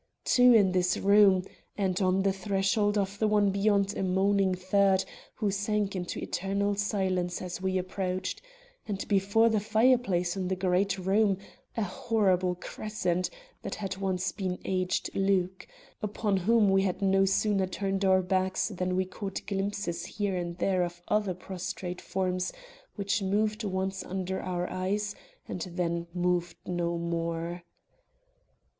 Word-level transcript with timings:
Two 0.25 0.51
in 0.55 0.71
this 0.71 0.97
room! 0.97 1.43
and 1.77 2.01
on 2.01 2.23
the 2.23 2.33
threshold 2.33 2.97
of 2.97 3.19
the 3.19 3.27
one 3.27 3.51
beyond 3.51 3.95
a 3.95 4.01
moaning 4.01 4.55
third, 4.55 5.05
who 5.35 5.51
sank 5.51 5.95
into 5.95 6.19
eternal 6.19 6.73
silence 6.73 7.39
as 7.39 7.61
we 7.61 7.77
approached; 7.77 8.41
and 8.87 9.07
before 9.07 9.47
the 9.47 9.59
fireplace 9.59 10.35
in 10.35 10.47
the 10.47 10.55
great 10.55 10.97
room, 10.97 11.37
a 11.77 11.83
horrible 11.83 12.55
crescent 12.55 13.29
that 13.61 13.75
had 13.75 13.97
once 13.97 14.31
been 14.31 14.57
aged 14.65 15.11
Luke, 15.13 15.67
upon 16.01 16.35
whom 16.37 16.71
we 16.71 16.81
had 16.81 17.03
no 17.03 17.25
sooner 17.25 17.67
turned 17.67 18.03
our 18.03 18.23
backs 18.23 18.69
than 18.69 18.95
we 18.95 19.05
caught 19.05 19.45
glimpses 19.45 20.03
here 20.03 20.35
and 20.35 20.57
there 20.57 20.81
of 20.81 20.99
other 21.09 21.35
prostrate 21.35 22.01
forms 22.01 22.51
which 22.95 23.21
moved 23.21 23.63
once 23.63 24.03
under 24.03 24.41
our 24.41 24.67
eyes 24.67 25.13
and 25.47 25.61
then 25.75 26.07
moved 26.11 26.57
no 26.65 26.97
more. 26.97 27.61